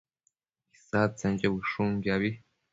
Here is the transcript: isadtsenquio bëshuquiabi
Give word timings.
isadtsenquio 0.77 1.49
bëshuquiabi 1.57 2.29